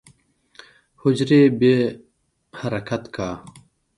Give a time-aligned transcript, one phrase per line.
[1.01, 1.79] حجرې به يې
[2.59, 3.29] حرکت کا.